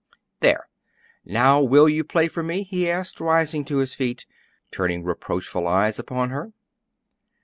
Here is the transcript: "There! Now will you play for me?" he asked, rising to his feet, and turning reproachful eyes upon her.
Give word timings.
"There! 0.39 0.67
Now 1.25 1.61
will 1.61 1.87
you 1.87 2.03
play 2.03 2.27
for 2.27 2.41
me?" 2.41 2.63
he 2.63 2.89
asked, 2.89 3.19
rising 3.21 3.63
to 3.65 3.77
his 3.77 3.93
feet, 3.93 4.25
and 4.27 4.71
turning 4.71 5.03
reproachful 5.03 5.67
eyes 5.67 5.99
upon 5.99 6.31
her. 6.31 6.53